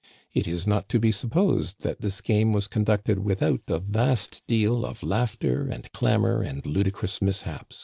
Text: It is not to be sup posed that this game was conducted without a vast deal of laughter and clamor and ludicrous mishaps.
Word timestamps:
It 0.33 0.47
is 0.47 0.65
not 0.65 0.89
to 0.89 0.99
be 0.99 1.11
sup 1.11 1.29
posed 1.29 1.81
that 1.83 2.01
this 2.01 2.21
game 2.21 2.53
was 2.53 2.67
conducted 2.67 3.19
without 3.19 3.61
a 3.67 3.77
vast 3.77 4.41
deal 4.47 4.83
of 4.83 5.03
laughter 5.03 5.67
and 5.69 5.91
clamor 5.91 6.41
and 6.41 6.65
ludicrous 6.65 7.21
mishaps. 7.21 7.79